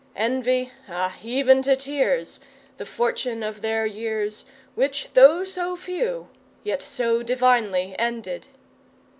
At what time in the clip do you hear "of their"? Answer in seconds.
3.43-3.85